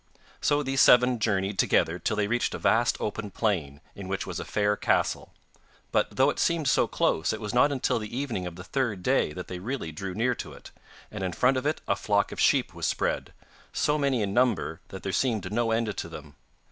[0.41, 4.39] So these seven journeyed together till they reached a vast open plain in which was
[4.39, 5.31] a fair castle.
[5.91, 9.03] But though it seemed so close it was not until the evening of the third
[9.03, 10.71] day that they really drew near to it,
[11.11, 13.31] and in front of it a flock of sheep was spread,
[13.73, 16.33] so many in number that there seemed no end to them.